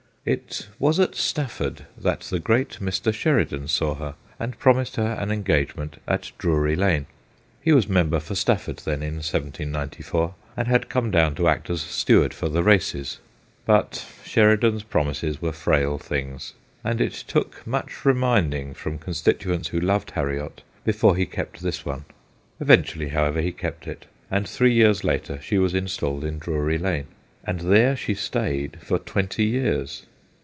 [0.23, 3.11] It was at Stafford that the great Mr.
[3.11, 7.07] Sheridan saw her, and promised her an engagement at Drury Lane.
[7.59, 11.71] He was mem ber for Stafford then, in 1794, and had come down to act
[11.71, 13.17] as steward for the races.
[13.65, 19.79] But Sheridan's promises were frail things, and it took much reminding from con stituents who
[19.79, 22.05] loved Harriot before he kept this one.
[22.59, 27.07] Eventually, however, he kept it; and three years later she was installed in Drury Lane.
[27.43, 30.05] And there she stayed for twenty years.